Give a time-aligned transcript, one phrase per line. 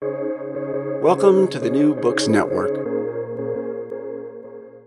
[0.00, 2.70] Welcome to the New Books Network.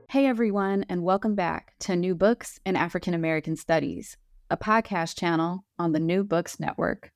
[0.10, 4.16] Hey everyone, and welcome back to New Books in African American Studies,
[4.50, 7.12] a podcast channel on the New Books Network.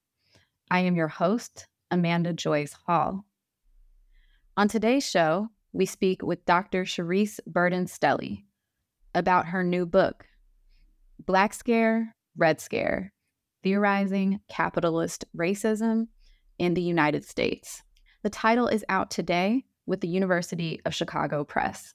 [0.69, 3.23] I am your host, Amanda Joyce Hall.
[4.57, 6.83] On today's show, we speak with Dr.
[6.83, 8.43] Charisse Burden Stelly
[9.13, 10.25] about her new book,
[11.25, 13.13] Black Scare, Red Scare
[13.63, 16.07] Theorizing Capitalist Racism
[16.59, 17.83] in the United States.
[18.25, 21.93] The title is out today with the University of Chicago Press.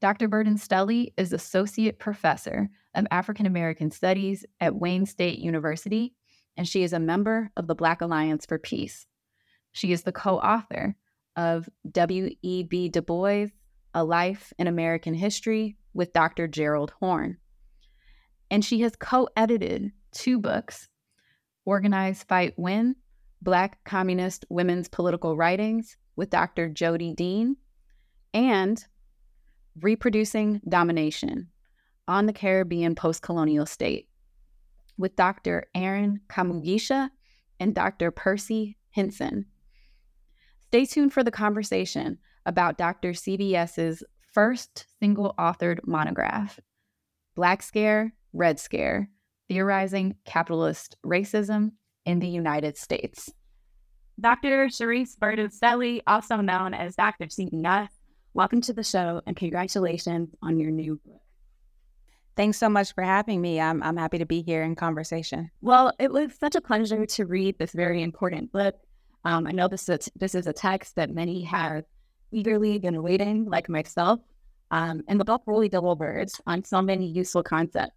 [0.00, 0.26] Dr.
[0.26, 6.16] Burden Stelly is Associate Professor of African American Studies at Wayne State University,
[6.56, 9.06] and she is a member of the Black Alliance for Peace.
[9.70, 10.96] She is the co author
[11.36, 12.88] of W.E.B.
[12.88, 13.46] Du Bois,
[13.94, 16.48] A Life in American History with Dr.
[16.48, 17.36] Gerald Horne.
[18.50, 20.88] And she has co edited two books
[21.64, 22.96] Organize, Fight, Win
[23.46, 26.68] Black Communist Women's Political Writings with Dr.
[26.68, 27.56] Jodi Dean
[28.34, 28.84] and
[29.80, 31.46] Reproducing Domination
[32.08, 34.08] on the Caribbean Post Colonial State
[34.98, 35.66] with Dr.
[35.76, 37.10] Aaron Kamugisha
[37.60, 38.10] and Dr.
[38.10, 39.44] Percy Hintzen.
[40.66, 43.12] Stay tuned for the conversation about Dr.
[43.12, 46.58] CBS's first single authored monograph,
[47.36, 49.08] Black Scare, Red Scare
[49.48, 51.70] Theorizing Capitalist Racism
[52.06, 53.30] in the United States.
[54.18, 54.68] Dr.
[54.68, 55.50] Charisse Burden
[56.06, 57.26] also known as Dr.
[57.26, 57.88] CBS,
[58.32, 61.20] welcome to the show and congratulations on your new book.
[62.36, 63.60] Thanks so much for having me.
[63.60, 65.50] I'm, I'm happy to be here in conversation.
[65.60, 68.76] Well, it was such a pleasure to read this very important book.
[69.24, 71.84] Um, I know this is, this is a text that many have
[72.30, 74.20] eagerly been waiting, like myself.
[74.70, 77.96] Um, and the book really delivers on so many useful concepts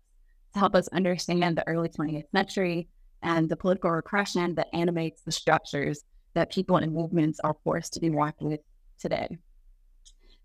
[0.53, 2.87] to help us understand the early 20th century
[3.21, 6.03] and the political repression that animates the structures
[6.33, 8.61] that people and movements are forced to be working with
[8.99, 9.27] today.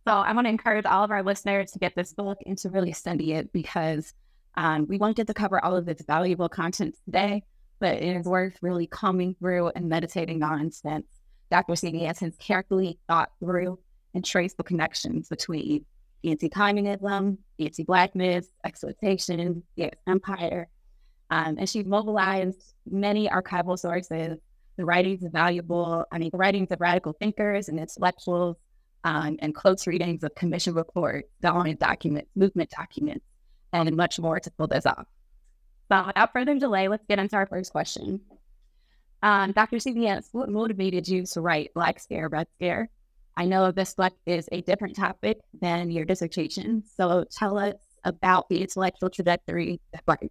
[0.06, 2.68] So I want to encourage all of our listeners to get this book and to
[2.68, 4.12] really study it because
[4.56, 7.42] um, we won't get to cover all of its valuable content today,
[7.80, 11.06] but it is worth really combing through and meditating on since
[11.50, 11.72] Dr.
[11.72, 13.78] CBS has carefully thought through
[14.14, 15.84] and traced the connections between
[16.22, 20.68] anti-communism, anti-blackness, exploitation, the empire.
[21.30, 24.38] Um, and she mobilized many archival sources,
[24.76, 28.56] the writings of valuable, I mean, the writings of radical thinkers and intellectuals,
[29.04, 33.24] um, and close readings of commission reports, government documents, movement documents,
[33.72, 35.06] and much more to pull this off.
[35.90, 38.20] So without further delay, let's get into our first question.
[39.22, 39.76] Um, Dr.
[39.76, 42.88] CBS, what motivated you to write Black Scare, Red Scare?
[43.36, 47.74] I know this book is a different topic than your dissertation, so tell us
[48.04, 50.30] about the intellectual trajectory that brought you.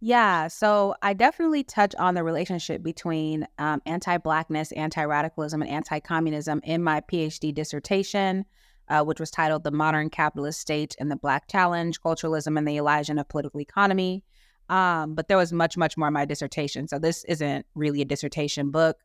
[0.00, 5.70] Yeah, so I definitely touch on the relationship between um, anti Blackness, anti radicalism, and
[5.70, 8.44] anti communism in my PhD dissertation
[8.88, 12.76] uh, which was titled The Modern Capitalist State and the Black Challenge Culturalism and the
[12.76, 14.24] Elision of Political Economy.
[14.68, 16.88] Um, but there was much, much more in my dissertation.
[16.88, 18.98] So this isn't really a dissertation book,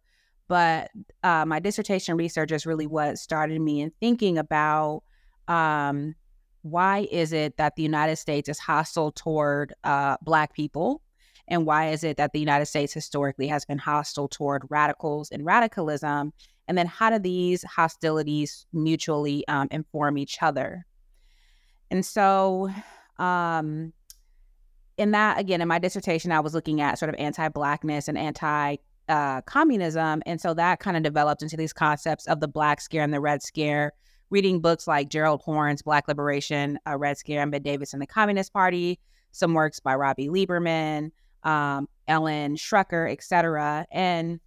[0.47, 0.89] but
[1.23, 5.03] uh, my dissertation research is really what started me in thinking about
[5.47, 6.15] um,
[6.61, 11.01] why is it that the United States is hostile toward uh, Black people?
[11.47, 15.45] And why is it that the United States historically has been hostile toward radicals and
[15.45, 16.33] radicalism?
[16.67, 20.85] And then how do these hostilities mutually um, inform each other?
[21.89, 22.69] And so,
[23.17, 23.91] um,
[24.97, 28.17] in that, again, in my dissertation, I was looking at sort of anti Blackness and
[28.17, 28.77] anti
[29.09, 30.21] uh, communism.
[30.25, 33.19] And so that kind of developed into these concepts of the Black Scare and the
[33.19, 33.91] Red Scare,
[34.31, 38.07] reading books like Gerald Horne's Black Liberation, uh, Red Scare, and Ben Davis and the
[38.07, 38.99] Communist Party,
[39.31, 41.11] some works by Robbie Lieberman,
[41.43, 43.85] um, Ellen Schrecker, etc.
[43.91, 44.39] And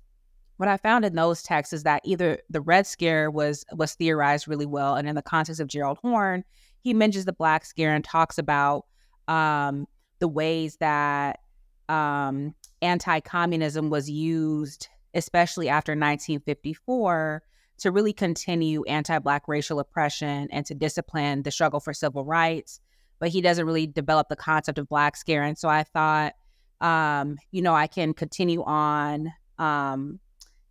[0.56, 4.48] what I found in those texts is that either the Red Scare was was theorized
[4.48, 6.44] really well, and in the context of Gerald Horne,
[6.80, 8.86] he mentions the Black Scare and talks about
[9.28, 9.86] um,
[10.18, 11.40] the ways that
[11.88, 17.42] um, anti-communism was used, especially after 1954,
[17.78, 22.80] to really continue anti-black racial oppression and to discipline the struggle for civil rights.
[23.18, 26.34] But he doesn't really develop the concept of Black Scare, and so I thought,
[26.80, 29.32] um, you know, I can continue on.
[29.58, 30.20] Um,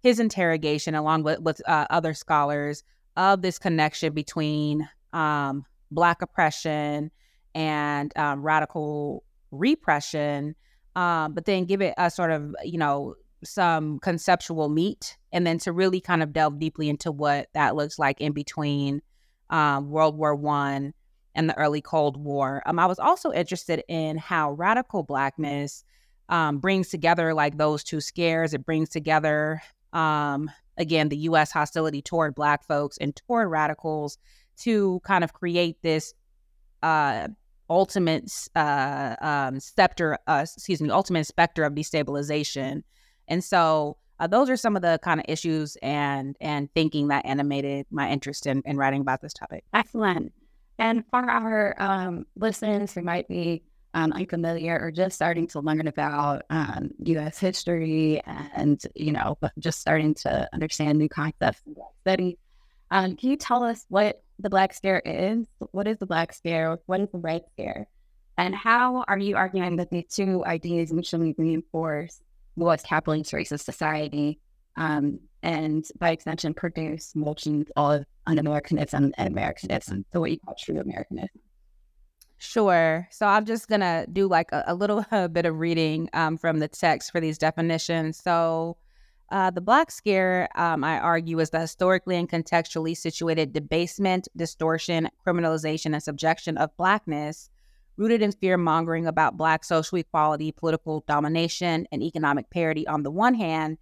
[0.03, 2.83] his interrogation, along with, with uh, other scholars,
[3.15, 7.09] of this connection between um, Black oppression
[7.55, 10.55] and um, radical repression,
[10.95, 15.57] um, but then give it a sort of, you know, some conceptual meat, and then
[15.59, 19.01] to really kind of delve deeply into what that looks like in between
[19.49, 20.93] um, World War One
[21.35, 22.61] and the early Cold War.
[22.65, 25.83] Um, I was also interested in how radical blackness
[26.29, 28.53] um, brings together like those two scares.
[28.53, 29.61] It brings together
[29.91, 31.51] um, again the U.S.
[31.51, 34.17] hostility toward Black folks and toward radicals
[34.57, 36.13] to kind of create this
[36.81, 37.27] uh,
[37.69, 42.83] ultimate uh, um, scepter, uh, excuse me, ultimate specter of destabilization.
[43.33, 47.25] And so uh, those are some of the kind of issues and and thinking that
[47.25, 49.63] animated my interest in, in writing about this topic.
[49.73, 50.31] Excellent.
[50.77, 53.63] And for our um, listeners who might be
[53.95, 57.39] um, unfamiliar or just starting to learn about um, U.S.
[57.39, 58.21] history
[58.55, 62.37] and you know just starting to understand new concepts Black studies,
[62.91, 65.47] um, can you tell us what the Black Scare is?
[65.71, 66.77] What is the Black Scare?
[66.85, 67.87] What is the Red Scare?
[68.37, 72.21] And how are you arguing that these two ideas mutually reinforce
[72.57, 72.83] U.S.
[72.83, 74.39] capitalist racist society
[74.75, 80.79] um, and by extension produce multitudes of un-Americanism and Americanism, so what you call true
[80.79, 81.29] Americanism?
[82.37, 83.07] Sure.
[83.11, 86.59] So I'm just gonna do like a, a little a bit of reading um, from
[86.59, 88.21] the text for these definitions.
[88.21, 88.77] So.
[89.31, 95.09] Uh, the Black Scare, um, I argue, is the historically and contextually situated debasement, distortion,
[95.25, 97.49] criminalization, and subjection of Blackness,
[97.97, 103.11] rooted in fear mongering about Black social equality, political domination, and economic parity on the
[103.11, 103.77] one hand,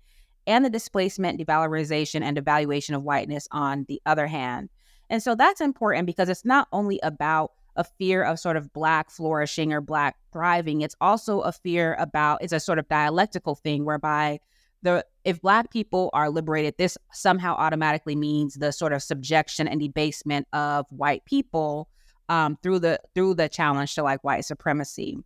[0.47, 4.69] and the displacement, devalorization, and devaluation of whiteness on the other hand.
[5.09, 9.09] And so that's important because it's not only about a fear of sort of black
[9.09, 13.85] flourishing or black thriving it's also a fear about it's a sort of dialectical thing
[13.85, 14.39] whereby
[14.81, 19.79] the if black people are liberated this somehow automatically means the sort of subjection and
[19.79, 21.87] debasement of white people
[22.31, 25.18] um, through the through the challenge to like white supremacy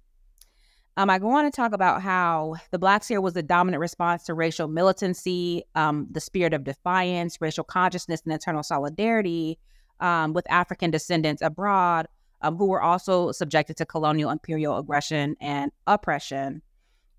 [0.97, 4.23] um, I go on to talk about how the Black Scare was the dominant response
[4.23, 9.59] to racial militancy, um, the spirit of defiance, racial consciousness, and internal solidarity
[9.99, 12.07] um, with African descendants abroad
[12.41, 16.61] um, who were also subjected to colonial imperial aggression and oppression.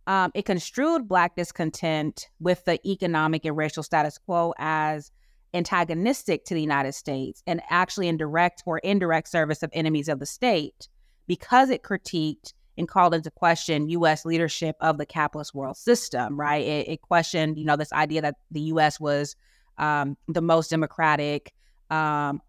[0.06, 5.10] Um, it construed Black discontent with the economic and racial status quo as
[5.56, 10.18] antagonistic to the United States and actually in direct or indirect service of enemies of
[10.18, 10.88] the state
[11.26, 14.24] because it critiqued and called into question U.S.
[14.24, 16.64] leadership of the capitalist world system, right?
[16.64, 19.00] It, it questioned, you know, this idea that the U.S.
[19.00, 19.34] was
[19.78, 21.52] um, the most democratic
[21.90, 22.40] um,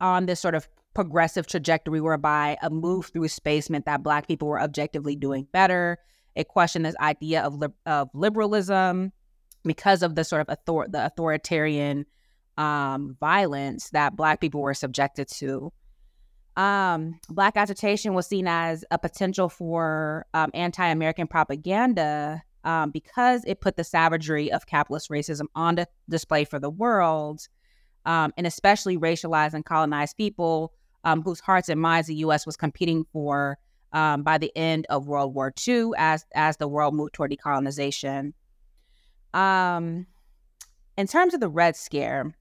[0.00, 4.48] on this sort of progressive trajectory whereby a move through space meant that Black people
[4.48, 5.98] were objectively doing better.
[6.34, 9.12] It questioned this idea of, li- of liberalism
[9.64, 12.06] because of the sort of author- the authoritarian
[12.56, 15.72] um, violence that Black people were subjected to.
[16.56, 23.44] Um, Black agitation was seen as a potential for um, anti American propaganda um, because
[23.46, 27.46] it put the savagery of capitalist racism on display for the world,
[28.06, 30.72] um, and especially racialized and colonized people
[31.04, 32.46] um, whose hearts and minds the U.S.
[32.46, 33.58] was competing for
[33.92, 38.32] um, by the end of World War II as as the world moved toward decolonization.
[39.32, 40.06] Um,
[40.96, 42.34] in terms of the Red Scare,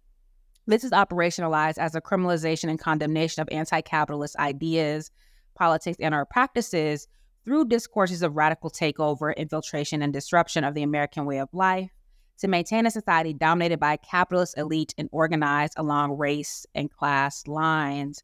[0.67, 5.11] this is operationalized as a criminalization and condemnation of anti-capitalist ideas,
[5.55, 7.07] politics, and our practices
[7.43, 11.91] through discourses of radical takeover, infiltration, and disruption of the American way of life
[12.39, 17.47] to maintain a society dominated by a capitalist elite and organized along race and class
[17.47, 18.23] lines.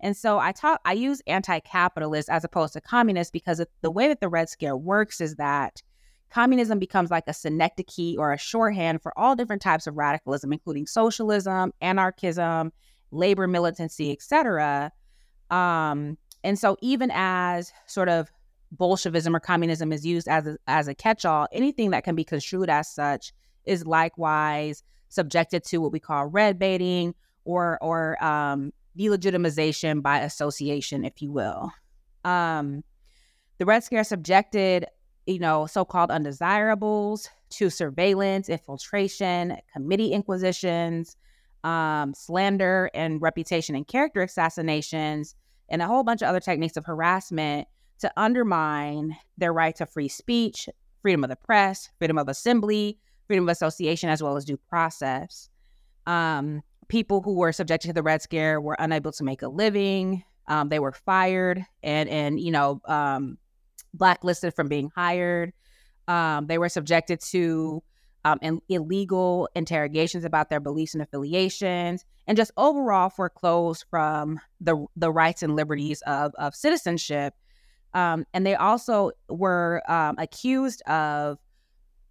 [0.00, 4.20] And so I talk, I use anti-capitalist as opposed to communist because the way that
[4.20, 5.82] the Red Scare works is that
[6.32, 10.86] communism becomes like a synecdoche or a shorthand for all different types of radicalism, including
[10.86, 12.72] socialism, anarchism,
[13.10, 14.90] labor militancy, etc.
[15.50, 18.30] Um, and so even as sort of
[18.72, 22.70] Bolshevism or communism is used as a, as a catch-all, anything that can be construed
[22.70, 23.32] as such
[23.66, 31.04] is likewise subjected to what we call red baiting or or um, delegitimization by association,
[31.04, 31.70] if you will.
[32.24, 32.82] Um,
[33.58, 34.86] the Red Scare subjected,
[35.26, 41.16] you know, so-called undesirables to surveillance, infiltration, committee inquisitions,
[41.64, 45.34] um, slander and reputation and character assassinations,
[45.68, 47.68] and a whole bunch of other techniques of harassment
[48.00, 50.68] to undermine their right to free speech,
[51.02, 55.48] freedom of the press, freedom of assembly, freedom of association, as well as due process.
[56.06, 60.24] Um, people who were subjected to the Red Scare were unable to make a living.
[60.48, 63.38] Um, they were fired and and you know um,
[63.94, 65.52] blacklisted from being hired.
[66.08, 67.82] Um, they were subjected to
[68.24, 74.86] um, and illegal interrogations about their beliefs and affiliations, and just overall foreclosed from the
[74.96, 77.34] the rights and liberties of of citizenship.
[77.94, 81.38] Um, and they also were um, accused of,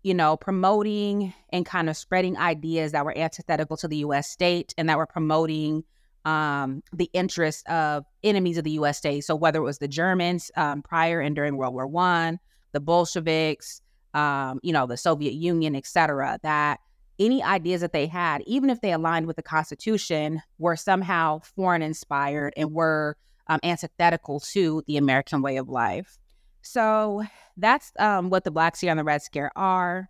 [0.04, 4.30] you know, promoting and kind of spreading ideas that were antithetical to the U.S.
[4.30, 5.84] state and that were promoting
[6.26, 8.98] um, the interests of enemies of the U.S.
[8.98, 9.24] state.
[9.24, 12.40] So whether it was the Germans um, prior and during World War One,
[12.72, 13.82] the Bolsheviks,
[14.14, 16.80] um, you know, the Soviet Union, etc., that
[17.20, 21.82] any ideas that they had, even if they aligned with the Constitution, were somehow foreign
[21.82, 26.18] inspired and were um, antithetical to the American way of life.
[26.62, 27.24] So
[27.58, 30.10] that's um, what the Black Scare and the Red Scare are,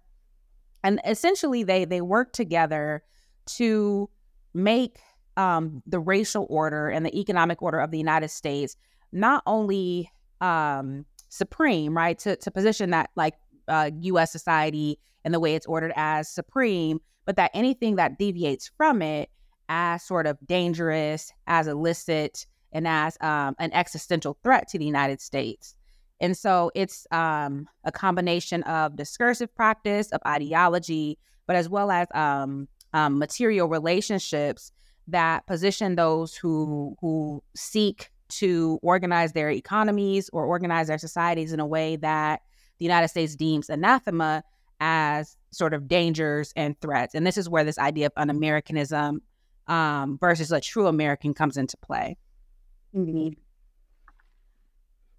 [0.83, 3.03] and essentially they they work together
[3.45, 4.09] to
[4.53, 4.99] make
[5.41, 8.75] um, the racial order and the economic order of the United States
[9.12, 13.33] not only um, supreme, right, to, to position that like
[13.67, 14.31] uh, U.S.
[14.31, 19.29] society and the way it's ordered as supreme, but that anything that deviates from it
[19.67, 25.21] as sort of dangerous, as illicit, and as um, an existential threat to the United
[25.21, 25.75] States.
[26.19, 31.17] And so it's um, a combination of discursive practice, of ideology,
[31.48, 34.71] but as well as um, um material relationships
[35.08, 41.60] that position those who who seek to organize their economies or organize their societies in
[41.60, 42.41] a way that
[42.79, 44.43] the United States deems anathema
[44.79, 47.13] as sort of dangers and threats.
[47.13, 49.22] And this is where this idea of un Americanism
[49.67, 52.17] um, versus a true American comes into play.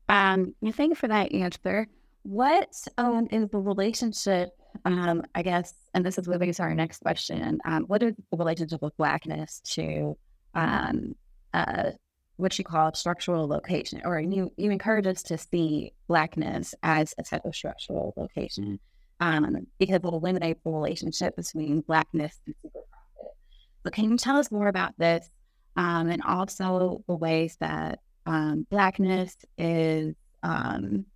[0.09, 1.87] Um, thank you for that answer.
[2.23, 4.51] What um, is the relationship
[4.85, 7.59] um, I guess, and this is moving to our next question.
[7.65, 10.17] Um, what is the relationship of Blackness to
[10.55, 11.15] um,
[11.53, 11.91] uh,
[12.37, 14.03] what you call structural location?
[14.05, 18.79] Or you, you encourage us to see Blackness as a type of structural location
[19.21, 23.33] um, because it will eliminate the relationship between Blackness and super profit.
[23.83, 25.29] But can you tell us more about this
[25.77, 31.07] um, and also the ways that um, Blackness is um,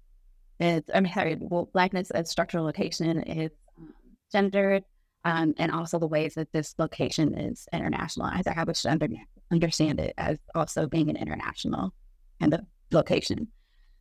[0.58, 3.92] it's, I'm sorry, well, blackness as structural location is um,
[4.32, 4.84] gendered,
[5.24, 8.46] um, and also the ways that this location is internationalized.
[8.46, 9.08] I have to under,
[9.50, 11.92] understand it as also being an international
[12.40, 12.60] kind of
[12.90, 13.48] location.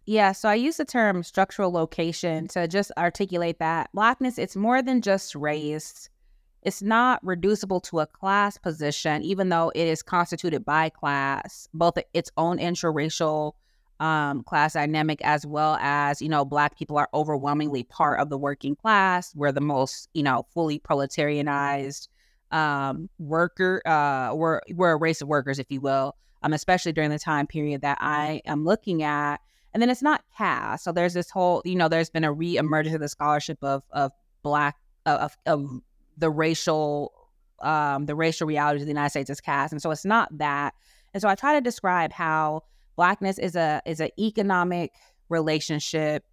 [0.06, 4.84] Yeah, so I use the term structural location to just articulate that blackness, it's more
[4.84, 6.10] than just race.
[6.62, 11.98] It's not reducible to a class position, even though it is constituted by class, both
[12.14, 13.54] its own intraracial
[14.00, 18.38] um, class dynamic as well as you know black people are overwhelmingly part of the
[18.38, 19.34] working class.
[19.36, 22.08] We're the most you know fully proletarianized
[22.52, 27.10] um, worker uh, we're, we're a race of workers if you will um, especially during
[27.10, 29.42] the time period that i am looking at.
[29.74, 30.86] And then it's not caste.
[30.86, 34.12] So there's this whole you know there's been a re-emergence of the scholarship of of
[34.42, 35.82] black of, of
[36.18, 37.12] the racial
[37.62, 39.74] um, the racial realities of the united states as caste.
[39.74, 40.76] And so it's not that.
[41.14, 42.64] And so i try to describe how
[42.96, 44.94] blackness is a is an economic
[45.30, 46.24] relationship.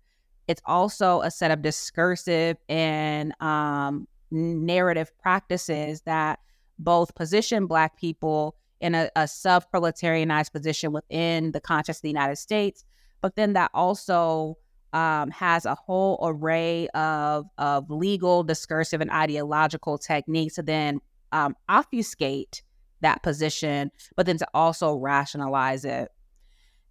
[0.49, 6.41] It's also a set of discursive and um, narrative practices that
[6.79, 12.37] both position black people in a, a sub-proletarianized position within the context of the united
[12.37, 12.85] states
[13.21, 14.57] but then that also
[14.93, 21.01] um, has a whole array of, of legal discursive and ideological techniques to then
[21.31, 22.63] um, obfuscate
[23.01, 26.11] that position but then to also rationalize it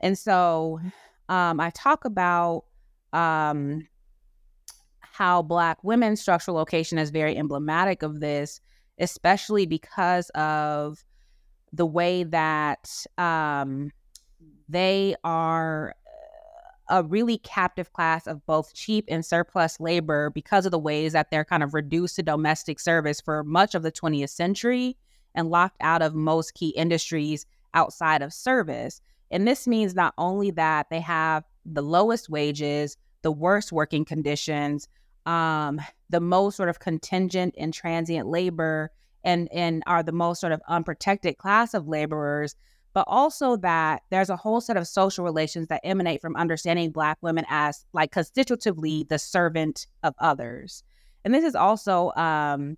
[0.02, 0.80] and so
[1.30, 2.66] um, I talk about
[3.14, 3.88] um,
[5.00, 8.60] how Black women's structural location is very emblematic of this,
[9.00, 11.04] especially because of
[11.74, 13.92] the way that um,
[14.68, 15.96] they are
[16.90, 21.32] a really captive class of both cheap and surplus labor because of the ways that
[21.32, 24.98] they're kind of reduced to domestic service for much of the 20th century
[25.34, 29.02] and locked out of most key industries outside of service.
[29.32, 34.88] And this means not only that they have the lowest wages, the worst working conditions,
[35.26, 38.92] um, the most sort of contingent and transient labor,
[39.24, 42.56] and and are the most sort of unprotected class of laborers,
[42.94, 47.18] but also that there's a whole set of social relations that emanate from understanding Black
[47.22, 50.84] women as like constitutively the servant of others.
[51.24, 52.78] And this is also um,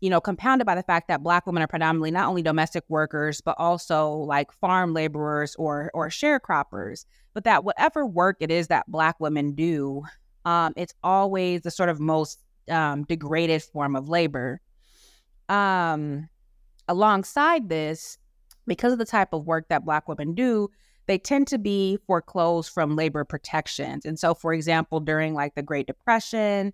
[0.00, 3.40] you know, compounded by the fact that black women are predominantly not only domestic workers,
[3.40, 7.04] but also like farm laborers or or sharecroppers.
[7.34, 10.02] But that whatever work it is that black women do,
[10.44, 12.40] um, it's always the sort of most
[12.70, 14.60] um, degraded form of labor.
[15.48, 16.28] Um,
[16.88, 18.18] alongside this,
[18.66, 20.70] because of the type of work that black women do,
[21.06, 24.04] they tend to be foreclosed from labor protections.
[24.04, 26.72] And so, for example, during like the Great Depression,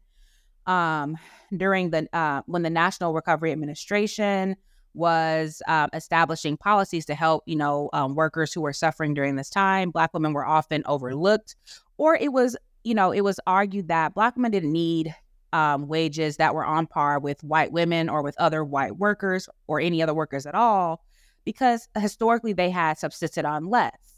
[0.67, 1.17] um,
[1.57, 4.57] during the uh, when the National Recovery Administration
[4.95, 9.51] was um, establishing policies to help you know um, workers who were suffering during this
[9.51, 9.91] time.
[9.91, 11.57] Black women were often overlooked,
[11.97, 15.15] or it was you know it was argued that Black women didn't need
[15.53, 19.81] um, wages that were on par with white women or with other white workers or
[19.81, 21.05] any other workers at all,
[21.45, 24.14] because historically they had subsisted on less.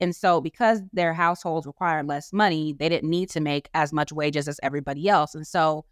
[0.00, 4.12] And so, because their households required less money, they didn't need to make as much
[4.12, 5.34] wages as everybody else.
[5.34, 5.84] And so,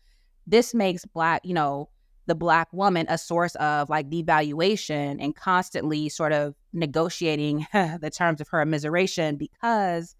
[0.46, 1.88] this makes Black, you know,
[2.26, 8.40] the Black woman a source of like devaluation and constantly sort of negotiating the terms
[8.40, 10.14] of her immiseration because,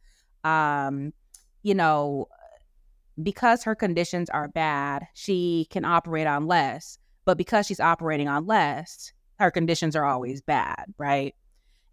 [0.45, 1.13] um,
[1.63, 2.27] you know,
[3.23, 6.99] because her conditions are bad, she can operate on less.
[7.25, 11.35] But because she's operating on less, her conditions are always bad, right?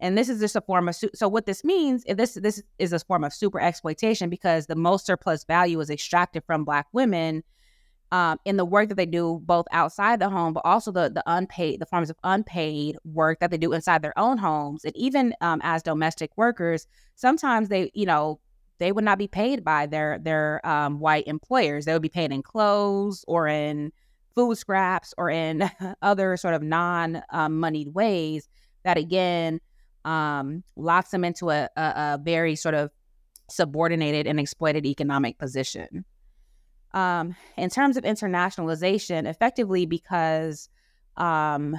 [0.02, 2.98] And this is just a form of so what this means this this is a
[2.98, 7.44] form of super exploitation because the most surplus value is extracted from black women
[8.10, 11.22] um, in the work that they do both outside the home, but also the the
[11.26, 15.34] unpaid the forms of unpaid work that they do inside their own homes, and even
[15.40, 18.40] um, as domestic workers, sometimes they you know
[18.78, 21.84] they would not be paid by their their um, white employers.
[21.84, 23.92] They would be paid in clothes or in
[24.34, 25.70] food scraps or in
[26.02, 28.48] other sort of non um, moneyed ways
[28.84, 29.60] that again
[30.04, 32.90] um, locks them into a, a, a, very sort of
[33.48, 36.04] subordinated and exploited economic position.
[36.92, 40.68] Um, in terms of internationalization, effectively because
[41.16, 41.76] um,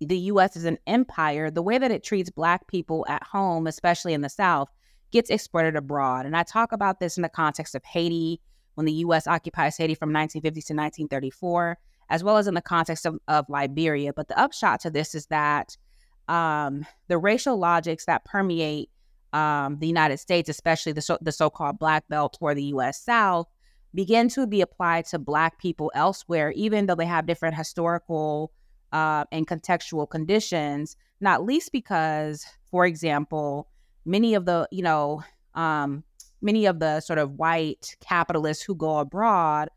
[0.00, 0.56] the U.S.
[0.56, 4.28] is an empire, the way that it treats Black people at home, especially in the
[4.28, 4.68] South,
[5.10, 6.26] gets exported abroad.
[6.26, 8.40] And I talk about this in the context of Haiti,
[8.74, 9.26] when the U.S.
[9.26, 11.78] occupies Haiti from 1950 to 1934,
[12.10, 14.12] as well as in the context of, of Liberia.
[14.12, 15.76] But the upshot to this is that
[16.28, 18.90] um, the racial logics that permeate
[19.32, 23.00] um, the United States, especially the, so, the so-called Black Belt or the U.S.
[23.00, 23.48] South,
[23.94, 28.52] begin to be applied to Black people elsewhere, even though they have different historical
[28.92, 30.96] uh, and contextual conditions.
[31.20, 33.68] Not least because, for example,
[34.04, 35.22] many of the you know
[35.54, 36.04] um,
[36.40, 39.68] many of the sort of white capitalists who go abroad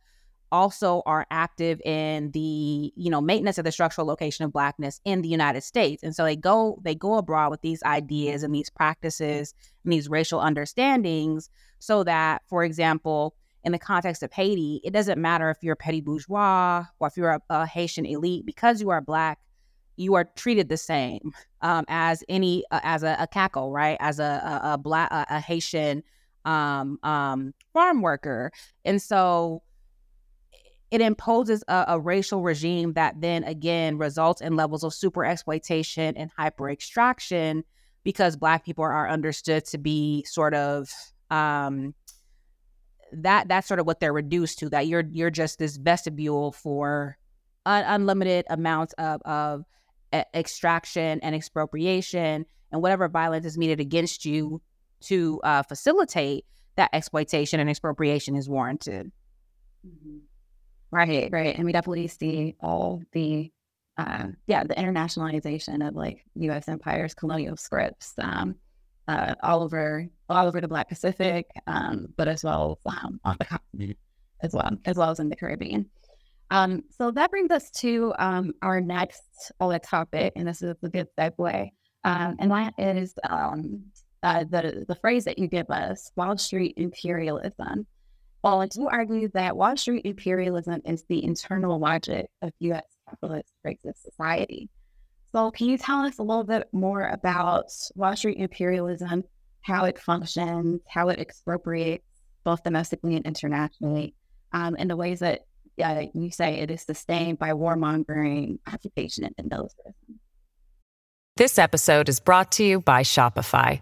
[0.52, 5.22] also are active in the you know maintenance of the structural location of blackness in
[5.22, 6.04] the United States.
[6.04, 10.10] And so they go they go abroad with these ideas and these practices and these
[10.10, 15.58] racial understandings so that for example in the context of Haiti it doesn't matter if
[15.62, 19.40] you're a petty bourgeois or if you're a, a Haitian elite because you are black
[19.98, 21.32] you are treated the same
[21.62, 23.98] um, as any uh, as a, a cackle right?
[24.00, 24.24] As a
[24.64, 26.04] a, a black a, a Haitian
[26.46, 28.52] um, um, farm worker.
[28.86, 29.62] And so
[30.92, 36.18] it imposes a, a, racial regime that then again results in levels of super exploitation
[36.18, 37.64] and hyper extraction
[38.04, 40.90] because black people are understood to be sort of
[41.30, 41.94] um,
[43.12, 47.18] that that's sort of what they're reduced to that you're you're just this vestibule for
[47.66, 49.66] un- unlimited amounts of of
[50.34, 54.62] extraction and expropriation and whatever violence is meted against you
[55.02, 59.12] to uh, facilitate that exploitation and expropriation is warranted.
[59.86, 60.18] Mm-hmm.
[60.92, 61.56] Right, right.
[61.56, 63.52] And we definitely see all the,
[63.98, 66.68] uh, yeah, the internationalization of like U.S.
[66.68, 68.56] empire's colonial scripts um,
[69.08, 73.46] uh, all over all over the Black Pacific, um, but as well um, on the
[73.46, 73.98] continent
[74.42, 75.90] as well as well as in the Caribbean.
[76.52, 80.90] Um, so that brings us to um, our next OLED topic, and this is a
[80.90, 81.72] good segue,
[82.04, 83.84] um, and that is um,
[84.24, 87.86] uh, the the phrase that you give us, Wall Street imperialism.
[88.44, 92.86] Well, you argue that Wall Street imperialism is the internal logic of U.S.
[93.08, 94.70] capitalist racist society.
[95.34, 99.24] So, can you tell us a little bit more about Wall Street imperialism,
[99.62, 102.06] how it functions, how it expropriates
[102.46, 104.16] both domestically and internationally,
[104.54, 105.42] um, and the ways that
[105.84, 110.20] uh, you say it is sustained by warmongering, occupation, and militarism?
[111.36, 113.82] This episode is brought to you by Shopify.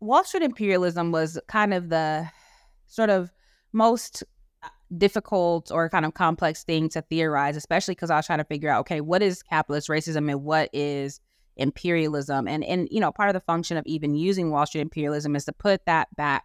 [0.00, 2.28] Wall Street imperialism was kind of the
[2.86, 3.32] sort of
[3.72, 4.22] most
[4.96, 8.70] difficult or kind of complex thing to theorize, especially because I was trying to figure
[8.70, 11.20] out, okay, what is capitalist racism and what is
[11.56, 12.48] imperialism?
[12.48, 15.44] And and you know, part of the function of even using Wall Street imperialism is
[15.46, 16.44] to put that back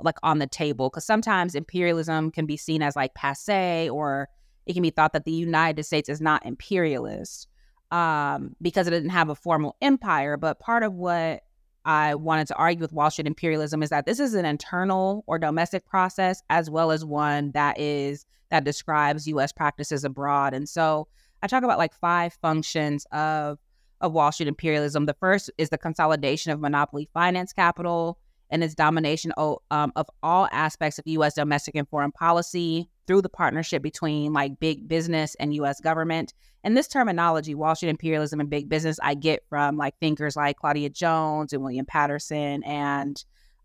[0.00, 4.28] like on the table because sometimes imperialism can be seen as like passe or
[4.66, 7.48] it can be thought that the United States is not imperialist
[7.90, 10.36] um, because it didn't have a formal empire.
[10.36, 11.42] But part of what
[11.84, 15.38] I wanted to argue with Wall Street imperialism is that this is an internal or
[15.38, 20.54] domestic process as well as one that is that describes US practices abroad.
[20.54, 21.08] And so
[21.42, 23.58] I talk about like five functions of
[24.00, 25.06] of Wall Street imperialism.
[25.06, 28.18] The first is the consolidation of monopoly finance capital
[28.50, 31.34] and its domination of, um, of all aspects of U.S.
[31.34, 35.80] domestic and foreign policy through the partnership between like big business and U.S.
[35.80, 36.34] government.
[36.64, 40.56] And this terminology, Wall Street imperialism and big business, I get from like thinkers like
[40.56, 43.22] Claudia Jones and William Patterson and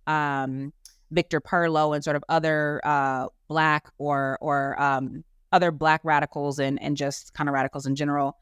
[0.08, 0.74] um,
[1.12, 6.82] Victor Perlo and sort of other uh, black or or um, other black radicals and
[6.82, 8.38] and just kind of radicals in general.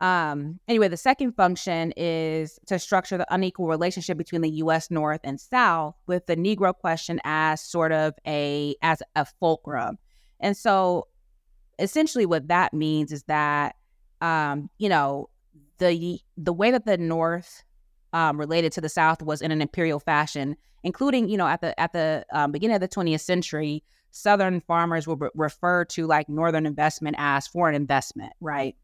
[0.00, 4.90] Um, anyway, the second function is to structure the unequal relationship between the U.S.
[4.90, 9.98] North and South, with the Negro question as sort of a as a fulcrum.
[10.40, 11.06] And so,
[11.78, 13.76] essentially, what that means is that,
[14.20, 15.28] um, you know,
[15.78, 17.62] the the way that the North
[18.12, 21.78] um, related to the South was in an imperial fashion, including, you know, at the
[21.78, 26.28] at the um, beginning of the 20th century, Southern farmers would re- refer to like
[26.28, 28.76] Northern investment as foreign investment, right?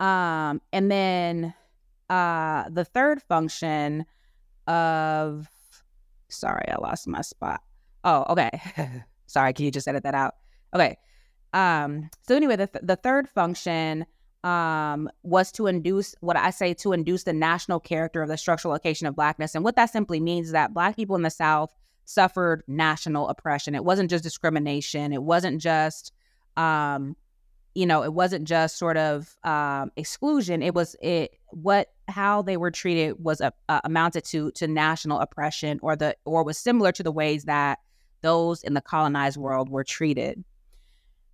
[0.00, 1.54] Um, and then
[2.08, 4.06] uh, the third function
[4.66, 5.48] of,
[6.28, 7.62] sorry, I lost my spot.
[8.04, 8.60] Oh, okay.
[9.28, 10.34] sorry, can you just edit that out?
[10.74, 10.98] Okay.
[11.52, 14.04] Um, so anyway, the, th- the third function
[14.44, 18.72] um, was to induce what I say to induce the national character of the structural
[18.72, 19.54] location of blackness.
[19.54, 23.74] And what that simply means is that black people in the South suffered national oppression.
[23.74, 25.12] It wasn't just discrimination.
[25.12, 26.12] It wasn't just
[26.56, 27.16] um,
[27.78, 30.62] you know, it wasn't just sort of um, exclusion.
[30.62, 33.50] It was it what how they were treated was uh,
[33.84, 37.78] amounted to to national oppression, or the or was similar to the ways that
[38.20, 40.44] those in the colonized world were treated.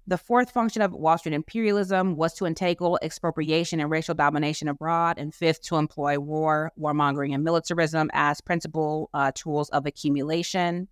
[0.07, 5.19] The fourth function of Wall Street imperialism was to entangle expropriation and racial domination abroad,
[5.19, 10.89] and fifth, to employ war, warmongering, and militarism as principal uh, tools of accumulation.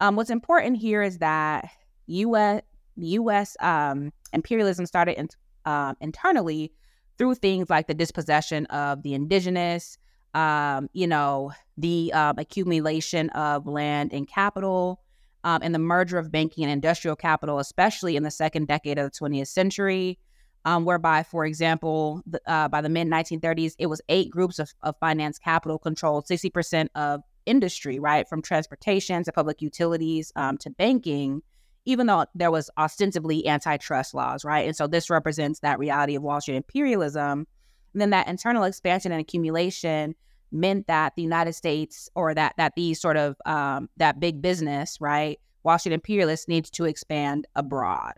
[0.00, 1.68] Um, what's important here is that
[2.06, 2.62] U.S.
[2.96, 3.56] U.S.
[3.60, 5.28] Um, imperialism started in,
[5.66, 6.72] uh, internally
[7.18, 9.98] through things like the dispossession of the indigenous,
[10.34, 15.02] um, you know, the um, accumulation of land and capital,
[15.48, 19.10] um, and the merger of banking and industrial capital, especially in the second decade of
[19.10, 20.18] the 20th century,
[20.66, 24.70] um, whereby, for example, the, uh, by the mid 1930s, it was eight groups of,
[24.82, 30.70] of finance capital controlled 60% of industry, right, from transportation to public utilities um, to
[30.70, 31.42] banking
[31.86, 34.66] even though there was ostensibly antitrust laws, right?
[34.66, 37.46] And so this represents that reality of Wall Street imperialism.
[37.94, 40.14] And then that internal expansion and accumulation
[40.50, 45.00] meant that the United States or that that these sort of um, that big business,
[45.00, 45.38] right?
[45.64, 48.14] Wall Street imperialists needed to expand abroad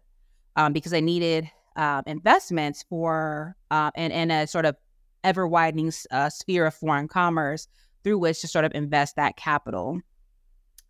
[0.57, 4.77] um, because they needed uh, investments for uh, and, and a sort of
[5.25, 7.69] ever widening uh, sphere of foreign commerce
[8.05, 10.01] through which to sort of invest that capital.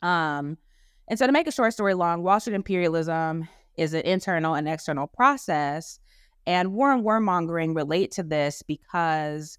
[0.02, 0.56] Um,
[1.08, 4.68] and so, to make a short story long, Wall Street imperialism is an internal and
[4.68, 5.98] external process.
[6.46, 9.58] And war and warmongering relate to this because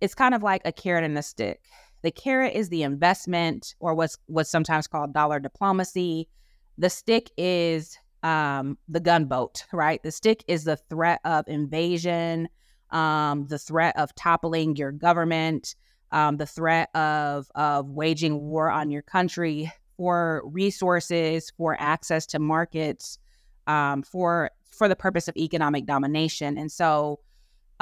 [0.00, 1.60] it's kind of like a carrot and a stick.
[2.02, 6.28] The carrot is the investment, or what's what's sometimes called dollar diplomacy.
[6.76, 10.02] The stick is um, the gunboat, right?
[10.02, 12.48] The stick is the threat of invasion,
[12.90, 15.76] um, the threat of toppling your government,
[16.12, 22.38] um, the threat of of waging war on your country for resources, for access to
[22.38, 23.18] markets,
[23.66, 26.58] um, for for the purpose of economic domination.
[26.58, 27.20] And so,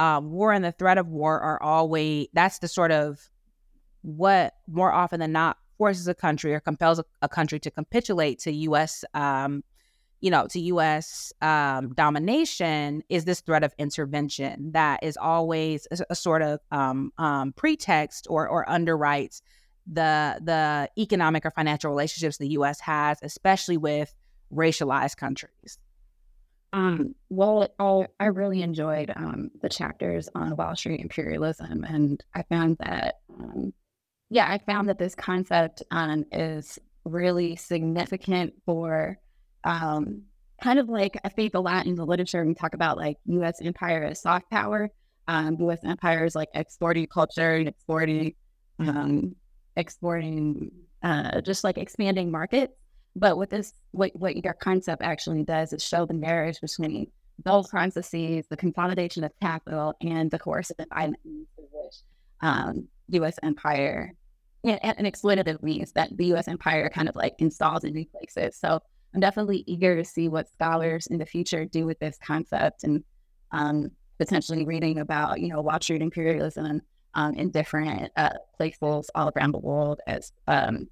[0.02, 3.30] um, war and the threat of war are always that's the sort of
[4.02, 8.40] what more often than not forces a country or compels a, a country to capitulate
[8.40, 9.04] to U.S.
[9.14, 9.62] Um,
[10.20, 11.32] you know, to U.S.
[11.40, 17.12] Um, domination is this threat of intervention that is always a, a sort of um,
[17.18, 19.40] um, pretext or or underwrites
[19.86, 22.80] the the economic or financial relationships the U.S.
[22.80, 24.12] has, especially with
[24.52, 25.78] racialized countries.
[26.72, 32.42] Um, well, I, I really enjoyed um, the chapters on Wall Street imperialism, and I
[32.44, 33.72] found that, um,
[34.30, 39.18] yeah, I found that this concept um, is really significant for
[39.64, 40.22] um,
[40.62, 43.60] kind of like I think a lot in the literature we talk about like U.S.
[43.60, 44.90] empire as soft power.
[45.28, 45.80] Um, U.S.
[45.84, 48.34] empire is like exporting culture and exporting
[48.78, 49.36] um,
[49.76, 50.70] exporting,
[51.02, 52.74] uh, just like expanding markets.
[53.14, 57.08] But what this, what, what your concept actually does is show the marriage between
[57.44, 61.22] those processes, the consolidation of capital, and the coercive environment
[61.54, 61.96] through which
[62.40, 63.38] um, U.S.
[63.42, 64.14] empire
[64.64, 66.48] and, and exploitative means that the U.S.
[66.48, 68.58] empire kind of like installs in new places.
[68.58, 68.80] So
[69.14, 73.02] I'm definitely eager to see what scholars in the future do with this concept and
[73.50, 76.80] um, potentially reading about, you know, Wall imperialism
[77.14, 80.88] um, in different uh, places all around the world as um,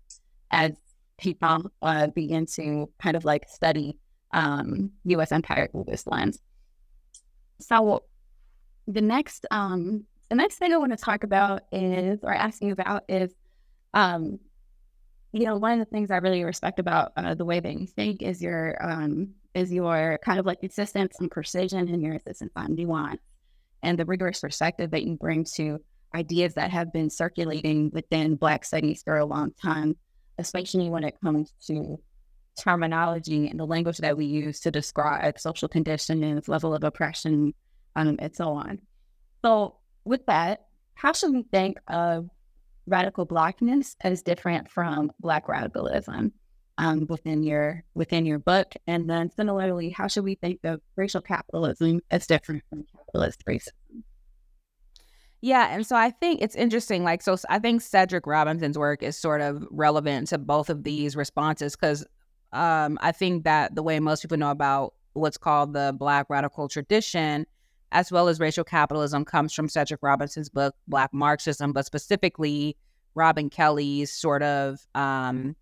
[0.50, 0.72] as
[1.20, 3.98] people uh, begin to kind of like study
[4.32, 5.32] um, U.S.
[5.32, 6.38] empire through this lens.
[7.60, 8.04] So
[8.86, 12.72] the next um, the next thing I want to talk about is or ask you
[12.72, 13.32] about is
[13.92, 14.38] um,
[15.32, 17.86] you know, one of the things I really respect about uh, the way that you
[17.86, 22.52] think is your um, is your kind of like insistence and precision and your insistence
[22.56, 23.20] on nuance
[23.82, 25.78] and the rigorous perspective that you bring to
[26.14, 29.96] ideas that have been circulating within Black studies for a long time,
[30.40, 32.00] especially when it comes to
[32.58, 37.54] terminology and the language that we use to describe social conditions, level of oppression,
[37.96, 38.80] um, and so on.
[39.44, 42.28] So, with that, how should we think of
[42.86, 46.32] radical blackness as different from black radicalism
[46.78, 48.74] um, within your within your book?
[48.86, 54.02] And then similarly, how should we think of racial capitalism as different from capitalist racism?
[55.42, 57.02] Yeah, and so I think it's interesting.
[57.02, 61.16] Like, so I think Cedric Robinson's work is sort of relevant to both of these
[61.16, 62.04] responses because
[62.52, 66.68] um, I think that the way most people know about what's called the Black radical
[66.68, 67.46] tradition
[67.92, 72.76] as well as racial capitalism comes from Cedric Robinson's book, Black Marxism, but specifically
[73.14, 75.56] Robin Kelley's sort of um,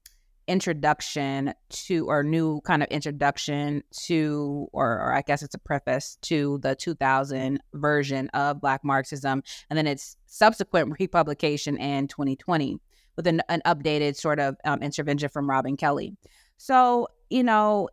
[0.49, 6.19] introduction to, or new kind of introduction to, or, or, I guess it's a preface
[6.23, 12.81] to the 2000 version of Black Marxism, and then its subsequent republication in 2020
[13.17, 16.17] with an, an updated sort of um, intervention from Robin Kelley.
[16.57, 17.89] So, you know,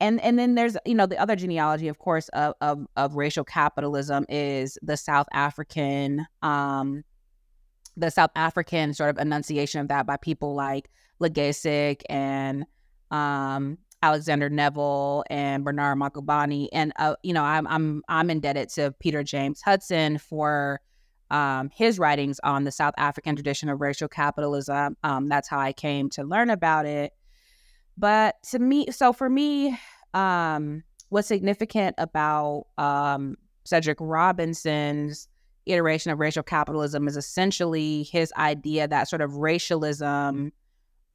[0.00, 3.44] and and then there's you know the other genealogy of course of of, of racial
[3.44, 7.02] capitalism is the south african um
[7.96, 10.88] the south african sort of enunciation of that by people like
[11.20, 12.64] Legassick and
[13.10, 18.92] um Alexander Neville and Bernard Magubane and uh, you know I'm I'm I'm indebted to
[19.00, 20.80] Peter James Hudson for
[21.30, 24.96] um, his writings on the South African tradition of racial capitalism.
[25.04, 27.12] Um, that's how I came to learn about it.
[27.96, 29.78] But to me, so for me,
[30.14, 35.28] um, what's significant about um, Cedric Robinson's
[35.66, 40.52] iteration of racial capitalism is essentially his idea that sort of racialism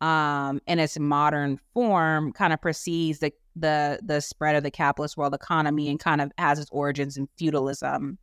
[0.03, 5.15] um, in its modern form kind of precedes the, the the spread of the capitalist
[5.15, 8.17] world economy and kind of has its origins in feudalism.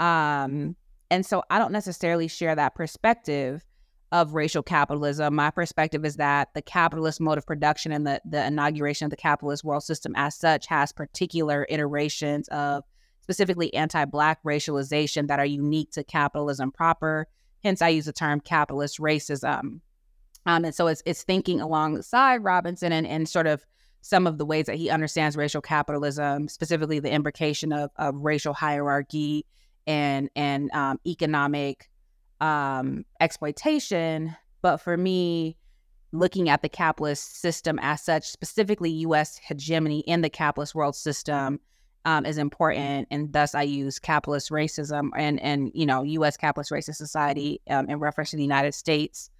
[0.00, 0.74] Um,
[1.10, 3.64] and so I don't necessarily share that perspective
[4.10, 5.36] of racial capitalism.
[5.36, 9.16] My perspective is that the capitalist mode of production and the, the inauguration of the
[9.16, 12.82] capitalist world system as such has particular iterations of
[13.20, 17.28] specifically anti-black racialization that are unique to capitalism proper.
[17.62, 19.80] Hence, I use the term capitalist racism.
[20.46, 23.64] Um, and so it's it's thinking alongside Robinson and, and sort of
[24.02, 28.52] some of the ways that he understands racial capitalism, specifically the imbrication of, of racial
[28.52, 29.46] hierarchy
[29.86, 31.90] and and um, economic
[32.40, 34.36] um, exploitation.
[34.60, 35.56] But for me,
[36.12, 39.38] looking at the capitalist system as such, specifically U.S.
[39.38, 41.60] hegemony in the capitalist world system,
[42.04, 46.36] um, is important, and thus I use capitalist racism and and you know U.S.
[46.36, 49.30] capitalist racist society um, in reference to the United States.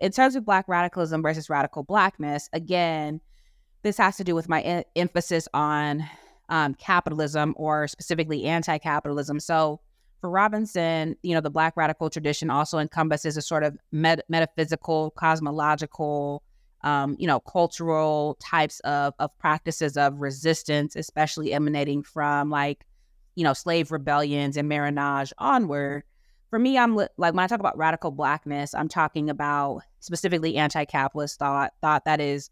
[0.00, 3.20] In terms of Black radicalism versus radical Blackness, again,
[3.82, 6.04] this has to do with my emphasis on
[6.48, 9.40] um, capitalism or specifically anti-capitalism.
[9.40, 9.80] So
[10.20, 15.10] for Robinson, you know, the Black radical tradition also encompasses a sort of met- metaphysical,
[15.12, 16.42] cosmological,
[16.82, 22.84] um, you know, cultural types of of practices of resistance, especially emanating from like,
[23.34, 26.04] you know, slave rebellions and marronage onward.
[26.50, 31.38] For me, I'm like when I talk about radical blackness, I'm talking about specifically anti-capitalist
[31.38, 32.50] thought, thought that is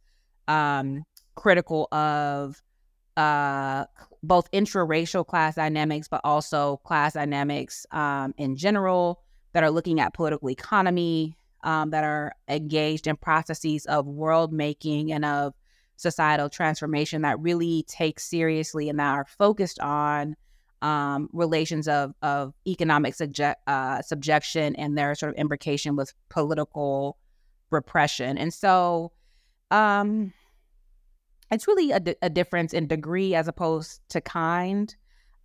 [0.49, 1.05] um,
[1.35, 2.63] critical of
[3.17, 3.87] uh,
[4.23, 9.23] both intra-racial class dynamics, but also class dynamics um, in general
[9.55, 15.13] that are looking at political economy, um, that are engaged in processes of world making
[15.13, 15.55] and of
[15.97, 20.37] societal transformation that really take seriously and that are focused on
[20.83, 27.19] um, relations of, of economic subject, uh, subjection and their sort of imbrication with political
[27.71, 28.39] repression.
[28.39, 29.13] And so,
[29.71, 30.33] um,
[31.51, 34.95] it's really a, a difference in degree as opposed to kind.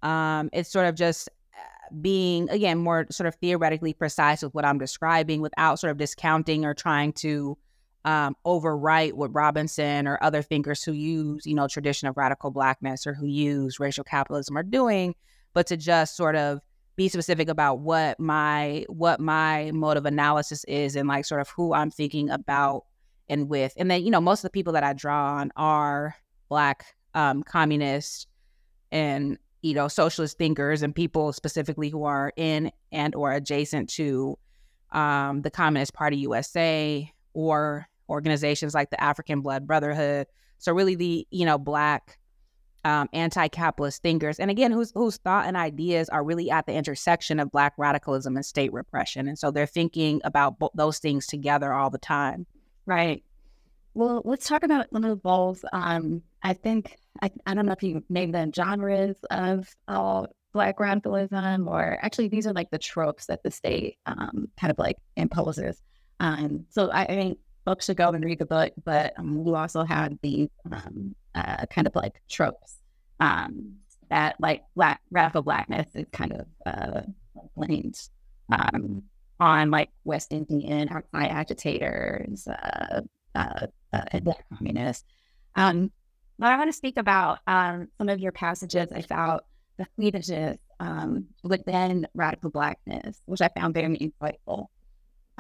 [0.02, 4.65] Um, it's sort of just uh, being again more sort of theoretically precise with what
[4.65, 7.58] I'm describing without sort of discounting or trying to
[8.06, 13.06] um, overwrite what Robinson or other thinkers who use you know tradition of radical blackness
[13.06, 15.16] or who use racial capitalism are doing,
[15.54, 16.60] but to just sort of
[16.96, 21.50] be specific about what my what my mode of analysis is and like sort of
[21.50, 22.84] who I'm thinking about
[23.32, 23.74] and with.
[23.78, 26.16] And then, you know, most of the people that I draw on are
[26.50, 26.86] Black
[27.16, 28.28] um, communists
[28.92, 34.38] and, you know, socialist thinkers and people specifically who are in and or adjacent to
[34.92, 40.28] um, the Communist Party USA or organizations like the African Blood Brotherhood.
[40.60, 42.19] So really the, you know, Black
[42.84, 47.39] um, anti-capitalist thinkers, and again, whose whose thought and ideas are really at the intersection
[47.39, 51.74] of Black radicalism and state repression, and so they're thinking about bo- those things together
[51.74, 52.45] all the time.
[52.88, 53.24] Right.
[53.93, 55.63] Well, let's talk about one of those.
[55.74, 60.80] Um, I think I, I don't know if you name them genres of uh, Black
[60.80, 64.97] radicalism, or actually these are like the tropes that the state um, kind of like
[65.17, 65.84] imposes.
[66.19, 69.54] Um, so I, I think folks should go and read the book, but um, we
[69.54, 72.78] also have these um, uh, kind of like tropes
[73.19, 73.76] um,
[74.10, 77.02] that like black radical blackness is kind of uh,
[78.50, 79.04] um,
[79.39, 83.02] on like West Indian outside agitators uh,
[83.36, 85.06] uh, uh, communists.
[85.56, 85.91] Um,
[86.38, 89.45] but I want to speak about um, some of your passages about
[89.78, 94.67] the cleavages um, within radical blackness, which I found very insightful.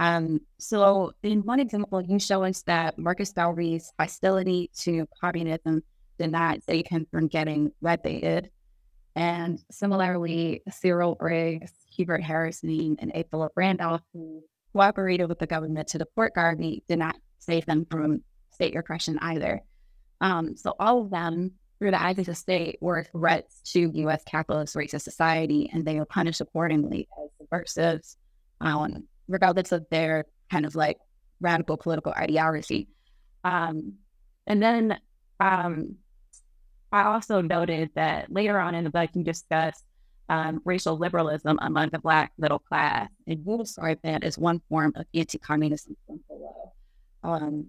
[0.01, 5.83] Um, so, in one example, you show us that Marcus Garvey's hostility to communism
[6.17, 8.49] did not save him from getting red-baited.
[9.15, 13.23] And similarly, Cyril Briggs, Hubert Harrison, A.
[13.29, 14.41] Philip Randolph, who
[14.73, 19.61] cooperated with the government to deport Garvey, did not save them from state repression either.
[20.19, 24.23] Um, so all of them, through the eyes of the state, were threats to U.S.
[24.23, 28.17] capitalist racist society, and they were punished accordingly as subversives.
[28.61, 30.97] Um, regardless of their kind of like
[31.39, 32.87] radical political ideology.
[33.43, 33.93] Um,
[34.47, 34.99] and then
[35.39, 35.95] um,
[36.91, 39.83] I also noted that later on in the book, you discuss
[40.29, 44.93] um, racial liberalism among the Black middle class, and you describe that as one form
[44.95, 46.71] of anti-communism from below.
[47.23, 47.67] Um,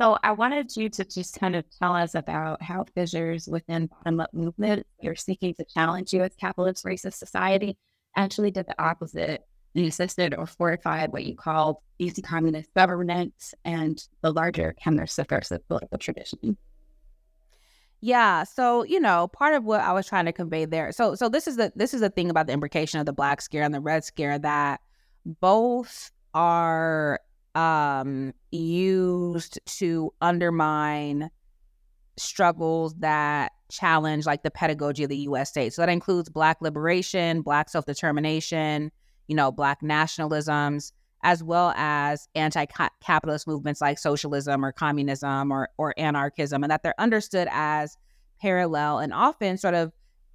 [0.00, 4.34] so I wanted you to just kind of tell us about how fissures within bottom-up
[4.34, 6.34] movement you're seeking to challenge U.S.
[6.38, 7.78] capitalist racist society
[8.16, 9.46] actually did the opposite
[9.84, 15.98] assisted or fortified what you called easy communist governance and the larger of subversive political
[15.98, 16.56] tradition.
[18.00, 20.92] Yeah, so you know, part of what I was trying to convey there.
[20.92, 23.40] So, so this is the this is the thing about the imbrication of the Black
[23.40, 24.80] Scare and the Red Scare that
[25.40, 27.20] both are
[27.54, 31.30] um, used to undermine
[32.18, 35.48] struggles that challenge like the pedagogy of the U.S.
[35.48, 35.72] state.
[35.72, 38.92] So that includes Black liberation, Black self determination,
[39.28, 45.94] you know, Black nationalisms, as well as anti-capitalist movements like socialism or communism or, or
[45.96, 47.96] anarchism, and that they're understood as
[48.40, 49.92] parallel and often sort of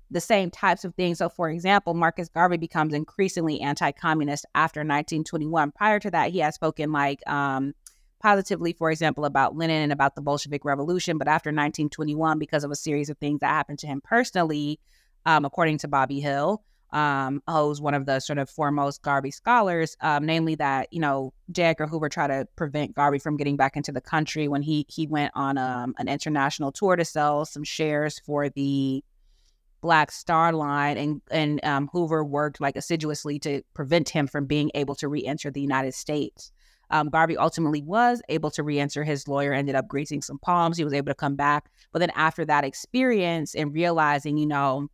[0.10, 1.20] the same types of things.
[1.20, 5.72] So, for example, Marcus Garvey becomes increasingly anti-communist after 1921.
[5.72, 7.74] Prior to that, he has spoken like um,
[8.22, 11.18] positively, for example, about Lenin and about the Bolshevik Revolution.
[11.18, 14.80] But after 1921, because of a series of things that happened to him personally,
[15.26, 19.96] um, according to Bobby Hill, um, who's one of the sort of foremost Garvey scholars,
[20.02, 21.64] um, namely that you know J.
[21.64, 25.08] Edgar Hoover tried to prevent Garvey from getting back into the country when he he
[25.08, 29.04] went on um, an international tour to sell some shares for the
[29.82, 34.72] Black Star Line, and and um, Hoover worked like assiduously to prevent him from being
[34.76, 36.52] able to re-enter the United States.
[36.90, 39.06] Um, Garvey ultimately was able to re-enter.
[39.06, 40.78] His lawyer ended up greasing some palms.
[40.78, 44.90] He was able to come back, but then after that experience and realizing, you know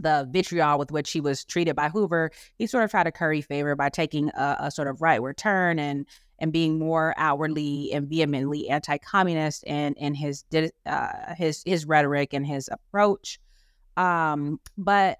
[0.00, 3.40] the vitriol with which he was treated by Hoover, he sort of tried to curry
[3.40, 6.06] favor by taking a, a sort of rightward turn and
[6.40, 10.44] and being more outwardly and vehemently anti-communist in in his
[10.86, 13.40] uh, his his rhetoric and his approach.
[13.96, 15.18] Um, but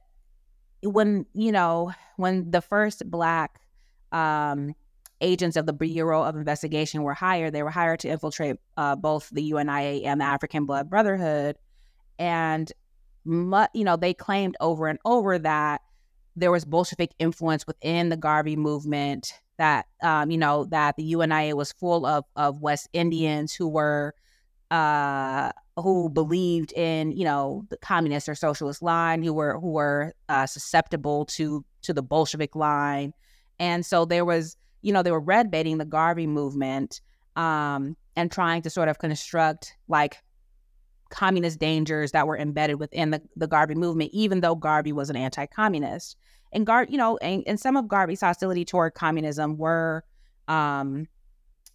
[0.82, 3.60] when you know when the first black
[4.12, 4.74] um,
[5.20, 9.28] agents of the Bureau of Investigation were hired, they were hired to infiltrate uh, both
[9.30, 11.56] the UNIA and the African Blood Brotherhood,
[12.18, 12.72] and
[13.28, 15.82] you know, they claimed over and over that
[16.36, 19.32] there was Bolshevik influence within the Garvey movement.
[19.58, 24.14] That um, you know that the UNIA was full of of West Indians who were
[24.70, 30.14] uh, who believed in you know the communist or socialist line, who were who were
[30.28, 33.12] uh, susceptible to to the Bolshevik line,
[33.58, 37.00] and so there was you know they were red baiting the Garvey movement
[37.34, 40.18] um, and trying to sort of construct like
[41.10, 45.16] communist dangers that were embedded within the, the Garvey movement, even though Garvey was an
[45.16, 46.16] anti-communist.
[46.52, 50.04] And Gar, you know, and, and some of Garvey's hostility toward communism were,
[50.48, 51.06] um,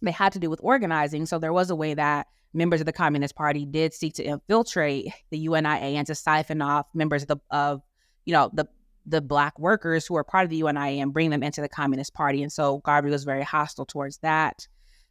[0.02, 1.26] they had to do with organizing.
[1.26, 5.12] So there was a way that members of the Communist Party did seek to infiltrate
[5.30, 7.82] the UNIA and to siphon off members of the, of,
[8.24, 8.66] you know, the
[9.06, 12.14] the black workers who were part of the UNIA and bring them into the Communist
[12.14, 12.42] Party.
[12.42, 14.66] And so Garvey was very hostile towards that.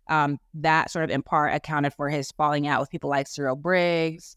[0.10, 3.56] Um, that sort of in part accounted for his falling out with people like Cyril
[3.56, 4.36] Briggs.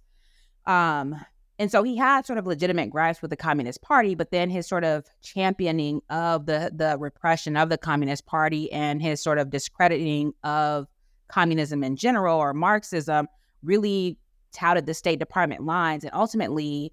[0.64, 1.16] Um,
[1.58, 4.68] and so he had sort of legitimate gripes with the Communist Party, but then his
[4.68, 9.50] sort of championing of the the repression of the Communist Party and his sort of
[9.50, 10.86] discrediting of
[11.28, 13.26] communism in general or Marxism
[13.62, 14.18] really
[14.52, 16.04] touted the State Department lines.
[16.04, 16.92] And ultimately,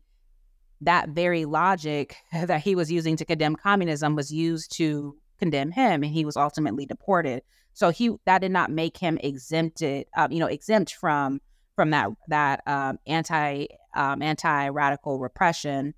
[0.81, 6.03] that very logic that he was using to condemn communism was used to condemn him,
[6.03, 7.43] and he was ultimately deported.
[7.73, 11.41] So he that did not make him exempted, um, you know, exempt from
[11.75, 13.65] from that that um, anti
[13.95, 15.93] um, anti radical repression.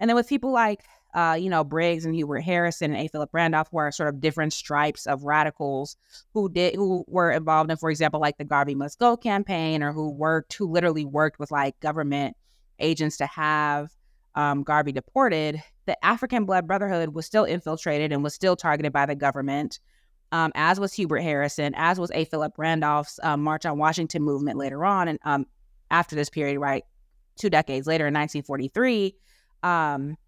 [0.00, 0.82] And then with people like
[1.14, 3.08] uh, you know Briggs and Hubert Harrison and A.
[3.08, 5.96] Philip Randolph were sort of different stripes of radicals
[6.34, 9.92] who did who were involved in, for example, like the Garvey Must Go campaign, or
[9.92, 12.36] who worked who literally worked with like government
[12.80, 13.90] agents to have
[14.34, 15.62] um, Garvey deported.
[15.88, 19.80] The African Blood Brotherhood was still infiltrated and was still targeted by the government.
[20.32, 22.26] Um, as was Hubert Harrison, as was A.
[22.26, 25.46] Philip Randolph's um, March on Washington movement later on, and um,
[25.90, 26.84] after this period, right,
[27.36, 29.16] two decades later in 1943.
[29.62, 30.18] Um,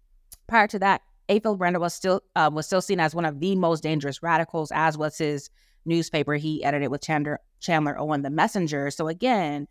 [0.47, 1.39] prior to that, A.
[1.39, 4.71] Philip Randolph was still uh, was still seen as one of the most dangerous radicals,
[4.73, 5.51] as was his
[5.85, 8.89] newspaper he edited with Chandler, Chandler Owen, the Messenger.
[8.89, 9.67] So again,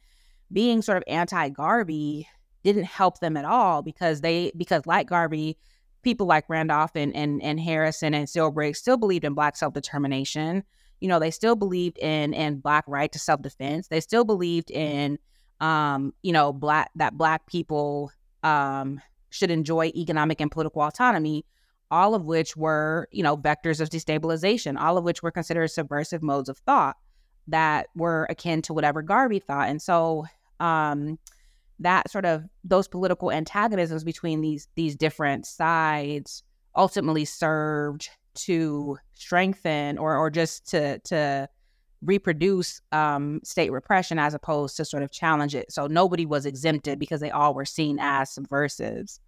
[0.52, 2.28] being sort of anti-Garvey
[2.62, 5.58] didn't help them at all because they because like Garvey,
[6.02, 10.64] people like Randolph and and, and Harrison and Briggs still believed in black self-determination.
[11.00, 13.88] You know, they still believed in in black right to self-defense.
[13.88, 15.18] They still believed in
[15.60, 18.10] um, you know, black that black people
[18.42, 21.44] um should enjoy economic and political autonomy,
[21.90, 26.22] all of which were, you know, vectors of destabilization, all of which were considered subversive
[26.22, 26.96] modes of thought
[27.46, 29.68] that were akin to whatever Garvey thought.
[29.68, 30.26] And so
[30.58, 31.18] um
[31.80, 36.42] that sort of those political antagonisms between these these different sides
[36.76, 41.48] ultimately served to strengthen or or just to to
[42.02, 45.70] reproduce um, state repression as opposed to sort of challenge it.
[45.70, 49.20] So nobody was exempted because they all were seen as subversives.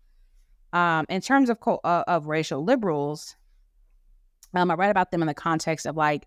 [0.73, 3.37] Um, in terms of co- uh, of racial liberals,
[4.55, 6.27] um, I read about them in the context of like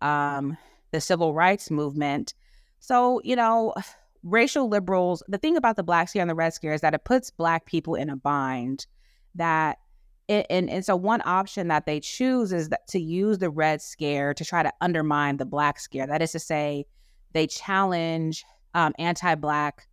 [0.00, 0.56] um,
[0.92, 2.34] the civil rights movement.
[2.78, 3.74] So you know,
[4.22, 7.04] racial liberals, the thing about the black scare and the red scare is that it
[7.04, 8.86] puts black people in a bind
[9.34, 9.78] that
[10.28, 13.82] it, and, and so one option that they choose is that to use the red
[13.82, 16.06] scare to try to undermine the black scare.
[16.06, 16.86] That is to say
[17.32, 18.44] they challenge
[18.74, 19.88] um, anti-black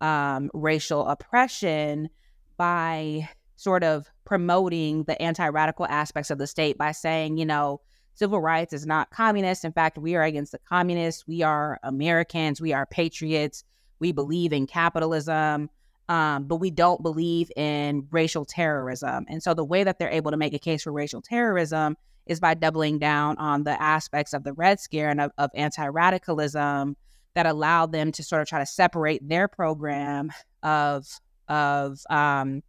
[0.00, 2.08] um, racial oppression
[2.56, 7.80] by sort of promoting the anti-radical aspects of the state by saying you know
[8.14, 9.64] civil rights is not communist.
[9.64, 11.26] In fact we are against the communists.
[11.26, 12.60] We are americans.
[12.60, 13.64] We are patriots
[13.98, 15.70] we believe in capitalism,
[16.08, 19.24] um, but we don't believe in racial terrorism.
[19.28, 22.40] And so the way that they're able to make a case for racial terrorism is
[22.40, 26.96] by doubling down on the aspects of the Red Scare and of, of anti radicalism
[27.34, 30.30] that allow them to sort of try to separate their program
[30.62, 31.06] of
[31.48, 32.62] of um,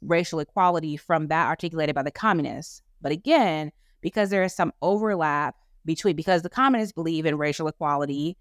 [0.00, 2.82] racial equality from that articulated by the communists.
[3.00, 3.70] But again,
[4.00, 5.54] because there is some overlap
[5.84, 8.36] between because the communists believe in racial equality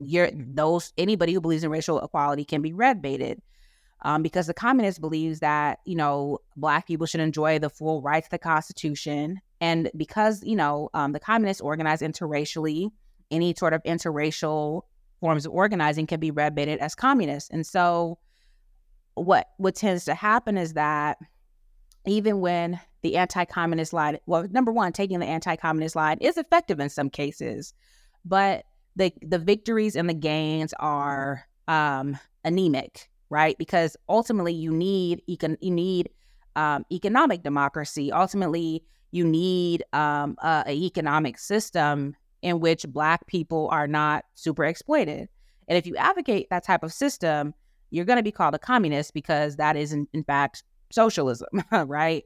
[0.00, 3.40] you're those anybody who believes in racial equality can be red baited.
[4.02, 8.28] Um, because the communist believes that you know black people should enjoy the full rights
[8.28, 12.90] of the Constitution, and because you know um, the communists organize interracially,
[13.32, 14.82] any sort of interracial
[15.20, 17.50] forms of organizing can be red baited as communist.
[17.50, 18.18] And so,
[19.14, 21.18] what what tends to happen is that
[22.06, 26.88] even when the anti-communist line, well, number one, taking the anti-communist line is effective in
[26.88, 27.74] some cases,
[28.24, 28.64] but
[28.96, 33.56] the the victories and the gains are um, anemic, right?
[33.58, 36.10] Because ultimately, you need econ- you need
[36.56, 38.10] um, economic democracy.
[38.12, 44.64] Ultimately, you need um, a, a, economic system in which Black people are not super
[44.64, 45.28] exploited.
[45.68, 47.54] And if you advocate that type of system,
[47.90, 52.24] you're going to be called a communist because that is, in, in fact, socialism, right?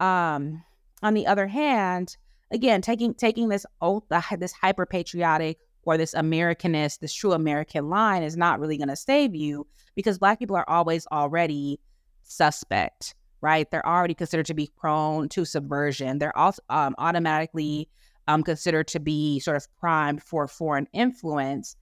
[0.00, 0.62] Um,
[1.02, 2.16] on the other hand,
[2.50, 4.04] again, taking taking this old,
[4.38, 8.96] this hyper patriotic or this Americanist, this true American line is not really going to
[8.96, 11.80] save you because Black people are always already
[12.22, 13.70] suspect, right?
[13.70, 16.18] They're already considered to be prone to subversion.
[16.18, 17.88] They're also um, automatically
[18.28, 21.76] um, considered to be sort of primed for foreign influence.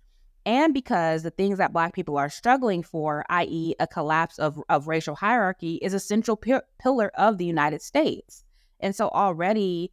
[0.47, 4.89] And because the things that Black people are struggling for, i.e., a collapse of, of
[4.89, 8.43] racial hierarchy, is a central p- pillar of the United States.
[8.81, 9.93] And so already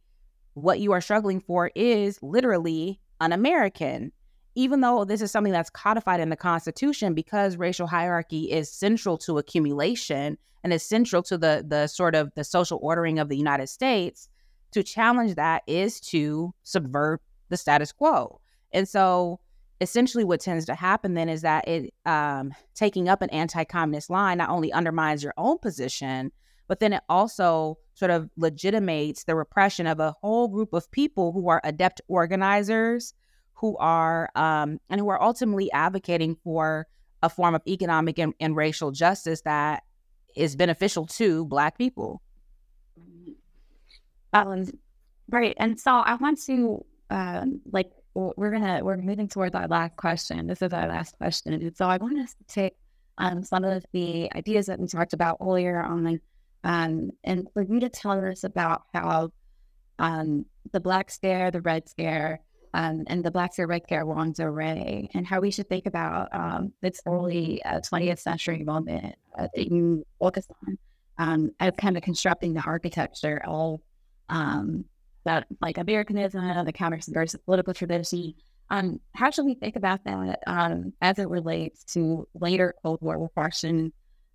[0.54, 4.12] what you are struggling for is literally un American.
[4.54, 9.16] Even though this is something that's codified in the Constitution, because racial hierarchy is central
[9.18, 13.36] to accumulation and is central to the the sort of the social ordering of the
[13.36, 14.28] United States,
[14.72, 18.40] to challenge that is to subvert the status quo.
[18.72, 19.40] And so
[19.80, 24.38] essentially what tends to happen then is that it um, taking up an anti-communist line
[24.38, 26.32] not only undermines your own position
[26.68, 31.32] but then it also sort of legitimates the repression of a whole group of people
[31.32, 33.14] who are adept organizers
[33.54, 36.86] who are um, and who are ultimately advocating for
[37.22, 39.82] a form of economic and, and racial justice that
[40.36, 42.22] is beneficial to black people
[44.32, 44.64] um,
[45.30, 49.96] right and so i want to um, like we're gonna we're moving towards our last
[49.96, 50.46] question.
[50.46, 52.74] This is our last question, and so I want us to take
[53.18, 56.20] um, some of the ideas that we talked about earlier on,
[56.64, 59.30] um, and for you to tell us about how
[59.98, 62.40] um, the Black Scare, the Red Scare,
[62.74, 66.28] um, and the Black Scare, Red Scare wrongs array, and how we should think about
[66.32, 70.78] um, this early uh, 20th century moment uh, that you focus on
[71.18, 73.80] um, as kind of constructing the architecture of
[74.28, 74.84] um,
[75.24, 78.34] that like Americanism, the counter-subversive political tradition.
[78.70, 83.18] Um, how should we think about that um, as it relates to later Cold War
[83.18, 83.92] repression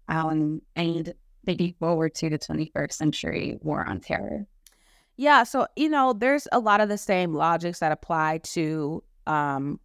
[0.10, 1.14] and
[1.46, 4.46] maybe forward to the 21st century war on terror?
[5.16, 9.80] Yeah, so you know, there's a lot of the same logics that apply to um,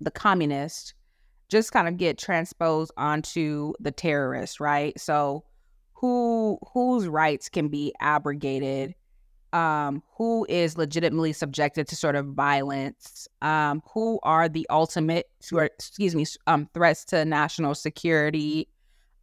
[0.00, 0.94] the communists,
[1.48, 4.98] just kind of get transposed onto the terrorists, right?
[5.00, 5.44] So,
[5.94, 8.94] who whose rights can be abrogated
[9.52, 16.14] um, who is legitimately subjected to sort of violence, um, who are the ultimate, excuse
[16.14, 18.68] me, um, threats to national security,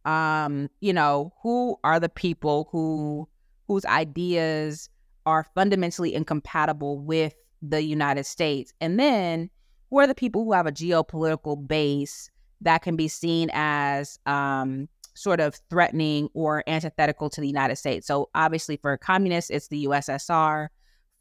[0.06, 3.28] um, you know, who are the people who
[3.66, 4.88] whose ideas
[5.26, 9.50] are fundamentally incompatible with the United States, and then
[9.90, 12.30] who are the people who have a geopolitical base
[12.60, 18.06] that can be seen as um, sort of threatening or antithetical to the United States.
[18.06, 20.68] So obviously, for communists, it's the USSR.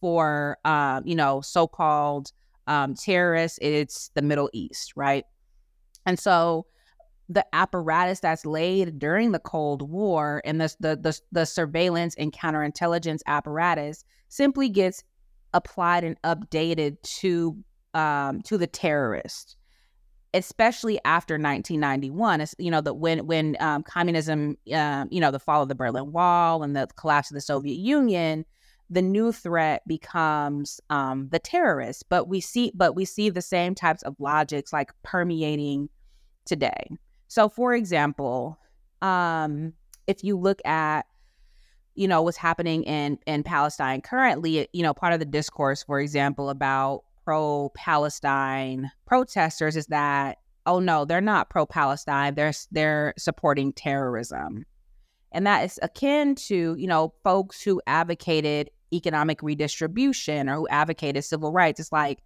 [0.01, 2.31] For um, you know, so-called
[2.67, 5.25] um, terrorists, it's the Middle East, right?
[6.05, 6.67] And so
[7.29, 12.31] the apparatus that's laid during the Cold War and the the the, the surveillance and
[12.31, 15.03] counterintelligence apparatus simply gets
[15.53, 17.57] applied and updated to
[17.93, 19.55] um, to the terrorist
[20.33, 25.61] especially after 1991 you know that when when um, communism um, you know the fall
[25.61, 28.43] of the berlin wall and the collapse of the soviet union
[28.89, 33.73] the new threat becomes um, the terrorists but we see but we see the same
[33.73, 35.87] types of logics like permeating
[36.43, 36.85] today
[37.27, 38.57] so for example
[39.01, 39.73] um,
[40.07, 41.05] if you look at
[41.95, 45.99] you know what's happening in in palestine currently you know part of the discourse for
[45.99, 52.35] example about pro Palestine protesters is that oh no, they're not pro Palestine.
[52.35, 54.65] They're they're supporting terrorism.
[55.31, 61.25] And that is akin to, you know, folks who advocated economic redistribution or who advocated
[61.25, 61.79] civil rights.
[61.79, 62.19] It's like,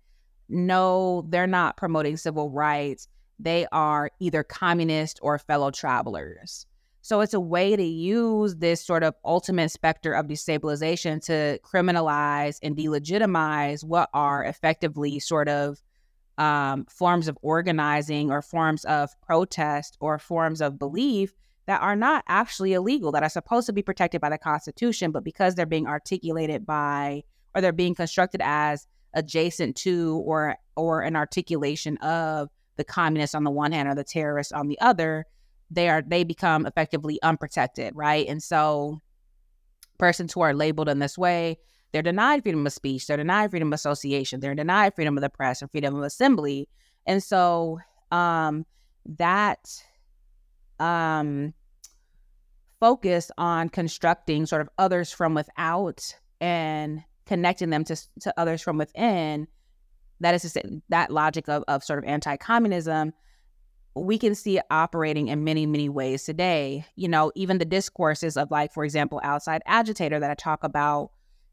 [0.48, 3.08] no, they're not promoting civil rights.
[3.40, 6.66] They are either communist or fellow travelers.
[7.02, 12.60] So it's a way to use this sort of ultimate specter of destabilization to criminalize
[12.62, 15.82] and delegitimize what are effectively sort of
[16.38, 21.34] um, forms of organizing or forms of protest or forms of belief
[21.66, 25.24] that are not actually illegal, that are supposed to be protected by the Constitution, but
[25.24, 27.24] because they're being articulated by
[27.56, 32.50] or they're being constructed as adjacent to or or an articulation of
[32.80, 35.26] the communists on the one hand or the terrorists on the other,
[35.70, 38.28] they are they become effectively unprotected, right?
[38.28, 39.00] And so
[40.00, 41.60] persons who are labeled in this way,
[41.92, 45.30] they're denied freedom of speech, they're denied freedom of association, they're denied freedom of the
[45.30, 46.68] press and freedom of assembly.
[47.06, 47.80] And so
[48.12, 48.66] um
[49.06, 49.70] that
[50.80, 51.54] um
[52.80, 58.78] focus on constructing sort of others from without and connecting them to, to others from
[58.78, 59.48] within
[60.20, 63.14] that is say that logic of, of sort of anti-communism
[63.96, 66.86] we can see operating in many, many ways today.
[66.96, 71.12] You know, even the discourses of, like, for example, outside agitator that I talk about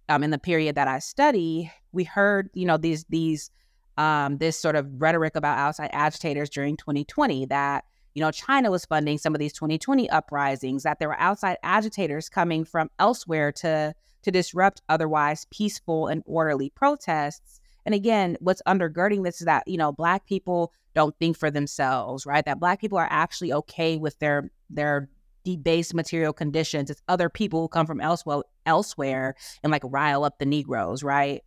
[0.09, 3.51] um, in the period that I study, we heard, you know, these these
[3.97, 8.85] um, this sort of rhetoric about outside agitators during 2020 that you know China was
[8.85, 13.95] funding some of these 2020 uprisings, that there were outside agitators coming from elsewhere to
[14.23, 17.61] to disrupt otherwise peaceful and orderly protests.
[17.87, 22.27] And again, what's undergirding this is that you know Black people don't think for themselves,
[22.27, 22.45] right?
[22.45, 25.09] That black people are actually okay with their their
[25.45, 26.91] debased material conditions.
[26.91, 31.43] It's other people who come from elsewhere elsewhere and like rile up the Negroes, right?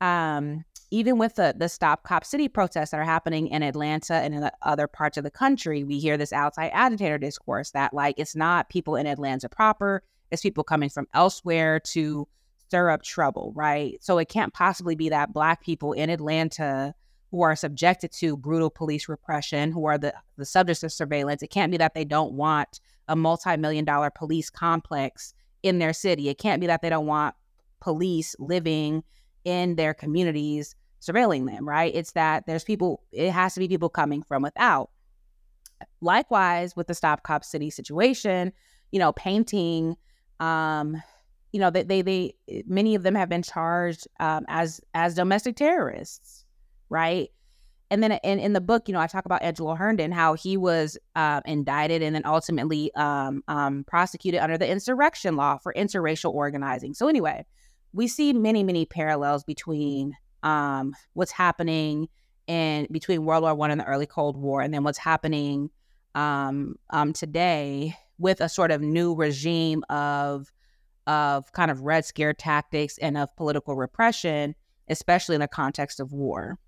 [0.00, 4.32] Um, even with the the Stop Cop City protests that are happening in Atlanta and
[4.32, 8.36] in other parts of the country, we hear this outside agitator discourse that like it's
[8.36, 12.28] not people in Atlanta proper, it's people coming from elsewhere to
[12.74, 14.02] stir up trouble, right?
[14.02, 16.92] So it can't possibly be that black people in Atlanta
[17.30, 21.40] who are subjected to brutal police repression, who are the, the subjects of surveillance.
[21.40, 25.92] It can't be that they don't want a multi million dollar police complex in their
[25.92, 26.28] city.
[26.28, 27.36] It can't be that they don't want
[27.80, 29.04] police living
[29.44, 31.94] in their communities surveilling them, right?
[31.94, 34.90] It's that there's people, it has to be people coming from without.
[36.00, 38.52] Likewise, with the Stop Cop City situation,
[38.90, 39.94] you know, painting,
[40.40, 41.00] um,
[41.54, 42.34] you know, they, they, they,
[42.66, 46.44] many of them have been charged um, as as domestic terrorists,
[46.88, 47.28] right?
[47.92, 50.56] And then in, in the book, you know, I talk about Angelo Herndon, how he
[50.56, 56.34] was uh, indicted and then ultimately um, um, prosecuted under the insurrection law for interracial
[56.34, 56.92] organizing.
[56.92, 57.46] So anyway,
[57.92, 62.08] we see many, many parallels between um, what's happening
[62.48, 65.70] in between World War One and the early Cold War, and then what's happening
[66.16, 70.52] um, um, today with a sort of new regime of
[71.06, 74.54] of kind of red scare tactics and of political repression,
[74.88, 76.58] especially in the context of war.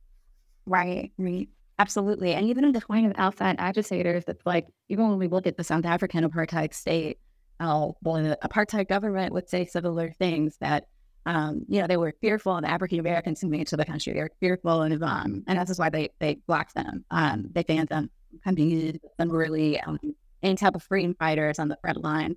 [0.66, 1.49] Right, right.
[1.78, 2.32] Absolutely.
[2.32, 5.57] And even in the point of outside agitators, it's like, even when we look at
[5.57, 7.18] the South African apartheid state,
[7.61, 10.89] uh, the apartheid government would say similar things that,
[11.26, 14.14] um, you know, they were fearful of African Americans coming into the country.
[14.14, 17.05] They were fearful of, um, and that's why they, they blocked them.
[17.11, 18.11] Um, they banned them
[18.45, 19.99] some really um,
[20.43, 22.37] any type of freedom fighters on the front line,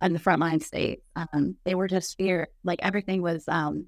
[0.00, 1.02] on the front line state.
[1.16, 3.86] Um, they were just fear, like everything was, um,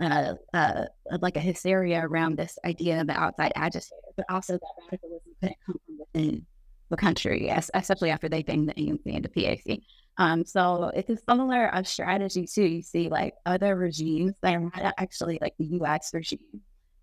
[0.00, 0.84] uh, uh,
[1.20, 5.58] like a hysteria around this idea of the outside agitator, but also that radicalism couldn't
[5.64, 6.46] come from within
[6.90, 9.80] the country, especially after they banged the ANC into PAC.
[10.18, 12.64] Um, so it's a similar uh, strategy too.
[12.64, 16.10] You see, like other regimes that are not actually like the U.S.
[16.12, 16.60] regime,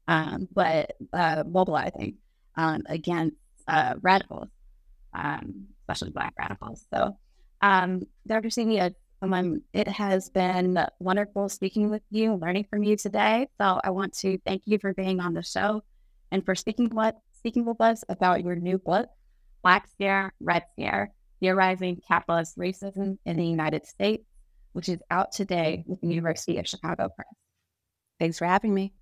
[0.07, 2.17] um, but uh, mobilizing
[2.55, 3.35] um, against
[3.67, 4.49] uh, radicals,
[5.13, 6.85] um, especially Black radicals.
[6.93, 7.17] So,
[7.61, 8.49] um, Dr.
[8.49, 13.47] Sini, um, it has been wonderful speaking with you, learning from you today.
[13.59, 15.83] So I want to thank you for being on the show
[16.31, 19.09] and for speaking with, speaking with us about your new book,
[19.61, 24.23] Black Scare, Red Scare, Theorizing Capitalist Racism in the United States,
[24.73, 27.27] which is out today with the University of Chicago Press.
[28.19, 28.93] Thanks for having me.